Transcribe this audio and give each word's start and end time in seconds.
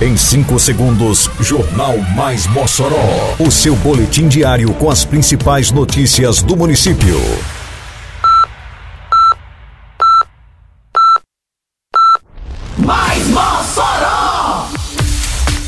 Em 0.00 0.16
5 0.16 0.58
segundos, 0.58 1.30
Jornal 1.38 1.96
Mais 2.16 2.48
Mossoró. 2.48 3.36
O 3.38 3.48
seu 3.48 3.76
boletim 3.76 4.26
diário 4.26 4.74
com 4.74 4.90
as 4.90 5.04
principais 5.04 5.70
notícias 5.70 6.42
do 6.42 6.56
município. 6.56 7.16
Mais 12.76 13.24
Mossoró! 13.28 14.66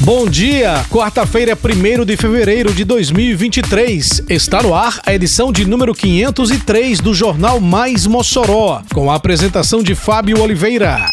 Bom 0.01 0.29
dia, 0.29 0.85
quarta-feira, 0.91 1.57
1 1.57 2.05
de 2.05 2.17
fevereiro 2.17 2.75
de 2.75 2.85
2023. 2.85 4.25
Está 4.29 4.61
no 4.61 4.75
ar 4.75 5.01
a 5.07 5.15
edição 5.15 5.53
de 5.53 5.65
número 5.65 5.95
503 5.95 6.99
do 6.99 7.15
Jornal 7.15 7.61
Mais 7.61 8.09
Mossoró, 8.09 8.83
com 8.93 9.09
a 9.09 9.15
apresentação 9.15 9.85
de 9.85 9.95
Fábio 9.95 10.43
Oliveira. 10.43 11.13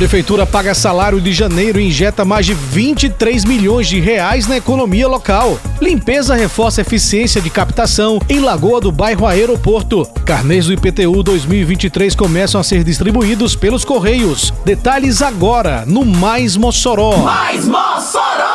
Prefeitura 0.00 0.46
paga 0.46 0.74
salário 0.74 1.20
de 1.20 1.30
janeiro 1.30 1.78
e 1.78 1.86
injeta 1.86 2.24
mais 2.24 2.46
de 2.46 2.54
23 2.54 3.44
milhões 3.44 3.86
de 3.86 4.00
reais 4.00 4.46
na 4.46 4.56
economia 4.56 5.06
local. 5.06 5.60
Limpeza 5.78 6.34
reforça 6.34 6.80
eficiência 6.80 7.38
de 7.38 7.50
captação 7.50 8.18
em 8.26 8.40
Lagoa 8.40 8.80
do 8.80 8.90
Bairro 8.90 9.26
Aeroporto. 9.26 10.06
Carnês 10.24 10.64
do 10.64 10.72
IPTU 10.72 11.22
2023 11.22 12.14
começam 12.14 12.58
a 12.58 12.64
ser 12.64 12.82
distribuídos 12.82 13.54
pelos 13.54 13.84
Correios. 13.84 14.54
Detalhes 14.64 15.20
agora 15.20 15.84
no 15.86 16.02
Mais 16.02 16.56
Mossoró. 16.56 17.18
Mais 17.18 17.66
Mossoró! 17.66 18.49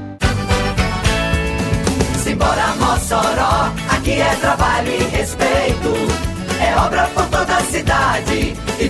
Simbora 2.22 2.74
Mossoró, 2.78 3.72
aqui 3.90 4.12
é 4.12 4.34
trabalho 4.40 4.92
e 4.92 5.16
respeito. 5.16 5.92
É 6.60 6.76
obra 6.76 7.08
por 7.14 7.24
toda 7.26 7.56
a 7.56 7.60
cidade 7.62 8.54
e 8.80 8.88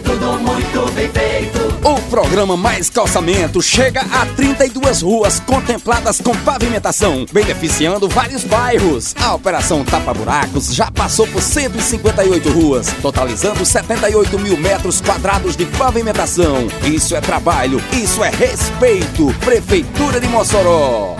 programa 2.21 2.57
Mais 2.57 2.91
Calçamento 2.91 3.63
chega 3.63 4.01
a 4.01 4.27
32 4.27 5.03
ruas 5.03 5.39
contempladas 5.39 6.21
com 6.21 6.35
pavimentação, 6.39 7.25
beneficiando 7.33 8.09
vários 8.09 8.43
bairros. 8.43 9.15
A 9.23 9.37
Operação 9.37 9.85
Tapa 9.85 10.13
Buracos 10.13 10.75
já 10.75 10.91
passou 10.91 11.29
por 11.29 11.41
158 11.41 12.51
ruas, 12.51 12.93
totalizando 13.01 13.65
78 13.65 14.37
mil 14.41 14.57
metros 14.57 15.01
quadrados 15.01 15.57
de 15.57 15.65
pavimentação. 15.65 16.67
Isso 16.83 17.15
é 17.15 17.21
trabalho, 17.21 17.81
isso 17.93 18.25
é 18.25 18.31
respeito. 18.31 19.33
Prefeitura 19.39 20.21
de 20.21 20.27
Mossoró. 20.27 21.18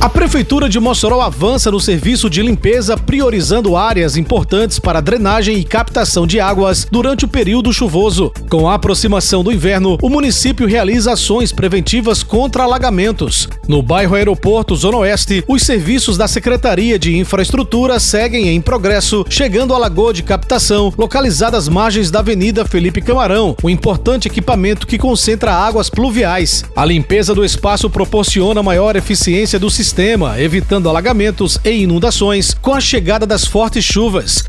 A 0.00 0.08
Prefeitura 0.08 0.68
de 0.68 0.78
Mossoró 0.78 1.20
avança 1.20 1.72
no 1.72 1.80
serviço 1.80 2.30
de 2.30 2.40
limpeza, 2.40 2.96
priorizando 2.96 3.76
áreas 3.76 4.16
importantes 4.16 4.78
para 4.78 5.00
drenagem 5.00 5.58
e 5.58 5.64
captação 5.64 6.24
de 6.24 6.38
águas 6.38 6.86
durante 6.88 7.24
o 7.24 7.28
período 7.28 7.72
chuvoso. 7.72 8.32
Com 8.48 8.68
a 8.68 8.74
aproximação 8.74 9.42
do 9.42 9.52
inverno, 9.52 9.98
o 10.00 10.08
município 10.08 10.68
realiza 10.68 11.14
ações 11.14 11.50
preventivas 11.50 12.22
contra 12.22 12.62
alagamentos. 12.62 13.48
No 13.66 13.82
bairro 13.82 14.14
Aeroporto 14.14 14.76
Zona 14.76 14.98
Oeste, 14.98 15.42
os 15.48 15.62
serviços 15.62 16.16
da 16.16 16.28
Secretaria 16.28 16.96
de 16.96 17.18
Infraestrutura 17.18 17.98
seguem 17.98 18.48
em 18.50 18.60
progresso, 18.60 19.26
chegando 19.28 19.74
à 19.74 19.78
lagoa 19.78 20.14
de 20.14 20.22
captação, 20.22 20.92
localizada 20.96 21.56
às 21.56 21.68
margens 21.68 22.08
da 22.08 22.20
Avenida 22.20 22.64
Felipe 22.64 23.02
Camarão, 23.02 23.56
um 23.64 23.68
importante 23.68 24.28
equipamento 24.28 24.86
que 24.86 24.96
concentra 24.96 25.52
águas 25.52 25.90
pluviais. 25.90 26.64
A 26.76 26.84
limpeza 26.84 27.34
do 27.34 27.44
espaço 27.44 27.90
proporciona 27.90 28.62
maior 28.62 28.94
eficiência 28.94 29.58
do 29.58 29.68
sistema 29.68 29.87
sistema, 29.88 30.38
evitando 30.38 30.86
alagamentos 30.86 31.58
e 31.64 31.70
inundações 31.70 32.52
com 32.52 32.74
a 32.74 32.80
chegada 32.80 33.26
das 33.26 33.46
fortes 33.46 33.82
chuvas. 33.82 34.44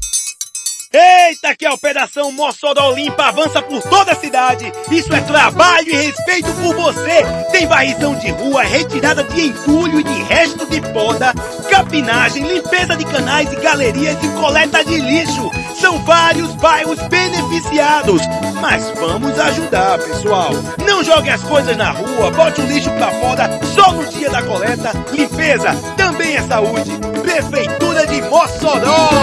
Eita, 0.91 1.55
que 1.55 1.65
a 1.65 1.73
Operação 1.73 2.29
Mossoró 2.33 2.91
Limpa 2.91 3.25
avança 3.25 3.61
por 3.61 3.81
toda 3.83 4.11
a 4.11 4.15
cidade. 4.15 4.69
Isso 4.91 5.13
é 5.13 5.21
trabalho 5.21 5.87
e 5.87 5.95
respeito 5.95 6.51
por 6.53 6.75
você. 6.75 7.23
Tem 7.51 7.65
varrição 7.65 8.15
de 8.15 8.31
rua, 8.31 8.63
retirada 8.63 9.23
de 9.23 9.47
entulho 9.47 10.01
e 10.01 10.03
de 10.03 10.23
resto 10.23 10.65
de 10.65 10.81
poda, 10.91 11.33
capinagem, 11.69 12.45
limpeza 12.45 12.97
de 12.97 13.05
canais 13.05 13.49
e 13.53 13.55
galerias 13.55 14.17
e 14.21 14.27
coleta 14.41 14.83
de 14.83 14.99
lixo. 14.99 15.49
São 15.79 16.03
vários 16.03 16.53
bairros 16.55 16.99
beneficiados. 17.07 18.21
Mas 18.61 18.89
vamos 18.99 19.39
ajudar, 19.39 19.97
pessoal. 19.99 20.51
Não 20.85 21.03
jogue 21.03 21.29
as 21.29 21.41
coisas 21.43 21.75
na 21.77 21.91
rua, 21.91 22.31
bote 22.31 22.61
o 22.61 22.65
lixo 22.65 22.91
pra 22.91 23.11
fora 23.11 23.49
só 23.73 23.91
no 23.91 24.05
dia 24.05 24.29
da 24.29 24.41
coleta. 24.41 24.91
Limpeza 25.11 25.75
também 25.95 26.35
é 26.35 26.41
saúde. 26.41 26.91
Prefeitura 27.21 28.05
de 28.07 28.21
Mossoró. 28.23 29.18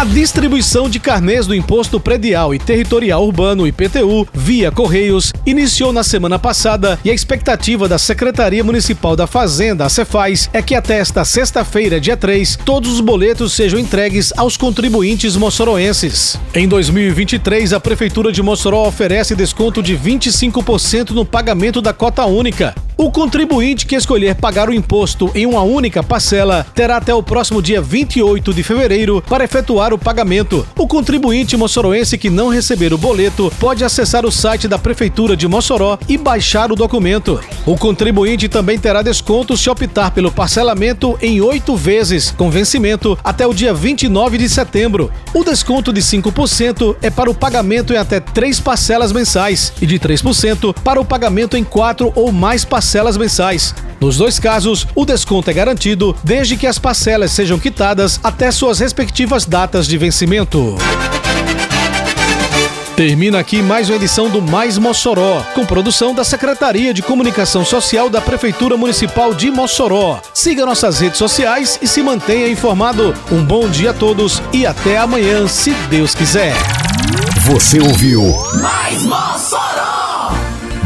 A 0.00 0.04
distribuição 0.04 0.88
de 0.88 0.98
carnês 0.98 1.46
do 1.46 1.54
Imposto 1.54 2.00
Predial 2.00 2.54
e 2.54 2.58
Territorial 2.58 3.22
Urbano 3.22 3.66
IPTU 3.66 4.26
via 4.32 4.72
Correios 4.72 5.30
iniciou 5.44 5.92
na 5.92 6.02
semana 6.02 6.38
passada 6.38 6.98
e 7.04 7.10
a 7.10 7.12
expectativa 7.12 7.86
da 7.86 7.98
Secretaria 7.98 8.64
Municipal 8.64 9.14
da 9.14 9.26
Fazenda, 9.26 9.84
a 9.84 9.90
Cefaz, 9.90 10.48
é 10.54 10.62
que 10.62 10.74
até 10.74 11.00
esta 11.00 11.22
sexta-feira, 11.22 12.00
dia 12.00 12.16
3, 12.16 12.56
todos 12.64 12.94
os 12.94 13.00
boletos 13.00 13.52
sejam 13.52 13.78
entregues 13.78 14.32
aos 14.38 14.56
contribuintes 14.56 15.36
moçoroenses. 15.36 16.38
Em 16.54 16.66
2023, 16.66 17.74
a 17.74 17.78
Prefeitura 17.78 18.32
de 18.32 18.42
Mossoró 18.42 18.88
oferece 18.88 19.36
desconto 19.36 19.82
de 19.82 19.98
25% 19.98 21.10
no 21.10 21.26
pagamento 21.26 21.82
da 21.82 21.92
cota 21.92 22.24
única. 22.24 22.74
O 23.00 23.10
contribuinte 23.10 23.86
que 23.86 23.96
escolher 23.96 24.34
pagar 24.34 24.68
o 24.68 24.74
imposto 24.74 25.30
em 25.34 25.46
uma 25.46 25.62
única 25.62 26.02
parcela 26.02 26.66
terá 26.74 26.98
até 26.98 27.14
o 27.14 27.22
próximo 27.22 27.62
dia 27.62 27.80
28 27.80 28.52
de 28.52 28.62
fevereiro 28.62 29.24
para 29.26 29.42
efetuar 29.42 29.94
o 29.94 29.98
pagamento. 29.98 30.68
O 30.76 30.86
contribuinte 30.86 31.56
moçoroense 31.56 32.18
que 32.18 32.28
não 32.28 32.50
receber 32.50 32.92
o 32.92 32.98
boleto 32.98 33.50
pode 33.58 33.82
acessar 33.82 34.26
o 34.26 34.30
site 34.30 34.68
da 34.68 34.78
Prefeitura 34.78 35.34
de 35.34 35.48
Mossoró 35.48 35.98
e 36.06 36.18
baixar 36.18 36.70
o 36.70 36.76
documento. 36.76 37.40
O 37.64 37.74
contribuinte 37.74 38.50
também 38.50 38.78
terá 38.78 39.00
desconto 39.00 39.56
se 39.56 39.70
optar 39.70 40.10
pelo 40.10 40.30
parcelamento 40.30 41.18
em 41.22 41.40
oito 41.40 41.74
vezes, 41.76 42.30
com 42.30 42.50
vencimento 42.50 43.18
até 43.24 43.46
o 43.46 43.54
dia 43.54 43.72
29 43.72 44.36
de 44.36 44.46
setembro. 44.46 45.10
O 45.32 45.42
desconto 45.42 45.90
de 45.90 46.02
5% 46.02 46.96
é 47.00 47.08
para 47.08 47.30
o 47.30 47.34
pagamento 47.34 47.94
em 47.94 47.96
até 47.96 48.20
três 48.20 48.60
parcelas 48.60 49.10
mensais 49.10 49.72
e 49.80 49.86
de 49.86 49.98
3% 49.98 50.74
para 50.84 51.00
o 51.00 51.04
pagamento 51.04 51.56
em 51.56 51.64
quatro 51.64 52.12
ou 52.14 52.30
mais 52.30 52.62
parcelas 52.90 53.16
mensais. 53.16 53.72
Nos 54.00 54.16
dois 54.16 54.40
casos, 54.40 54.84
o 54.96 55.04
desconto 55.04 55.48
é 55.48 55.52
garantido 55.52 56.16
desde 56.24 56.56
que 56.56 56.66
as 56.66 56.76
parcelas 56.76 57.30
sejam 57.30 57.56
quitadas 57.56 58.18
até 58.20 58.50
suas 58.50 58.80
respectivas 58.80 59.46
datas 59.46 59.86
de 59.86 59.96
vencimento. 59.96 60.74
Termina 62.96 63.38
aqui 63.38 63.62
mais 63.62 63.88
uma 63.88 63.94
edição 63.94 64.28
do 64.28 64.42
Mais 64.42 64.76
Mossoró, 64.76 65.40
com 65.54 65.64
produção 65.64 66.12
da 66.12 66.24
Secretaria 66.24 66.92
de 66.92 67.00
Comunicação 67.00 67.64
Social 67.64 68.10
da 68.10 68.20
Prefeitura 68.20 68.76
Municipal 68.76 69.32
de 69.34 69.52
Mossoró. 69.52 70.20
Siga 70.34 70.66
nossas 70.66 70.98
redes 70.98 71.16
sociais 71.16 71.78
e 71.80 71.86
se 71.86 72.02
mantenha 72.02 72.48
informado. 72.48 73.14
Um 73.30 73.44
bom 73.44 73.68
dia 73.68 73.90
a 73.90 73.94
todos 73.94 74.42
e 74.52 74.66
até 74.66 74.98
amanhã, 74.98 75.46
se 75.46 75.70
Deus 75.88 76.12
quiser. 76.12 76.54
Você 77.46 77.78
ouviu 77.78 78.20
Mais 78.60 79.04
Mossoró! 79.04 79.69